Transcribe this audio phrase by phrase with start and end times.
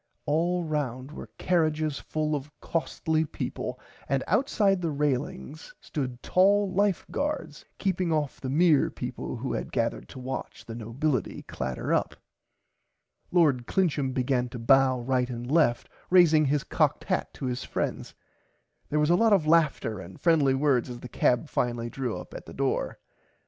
[0.25, 7.05] All round were carrages full of costly peaple and outside the railings stood tall Life
[7.11, 12.15] Guards keeping off the mere peaple who had gathered to watch the nobility clatter up.
[13.29, 18.15] Lord Clincham began to bow right and left raising his cocked hat to his friends.
[18.89, 22.33] There was a lot of laughter and friendly words as the cab finally drew up
[22.33, 22.99] at the front door.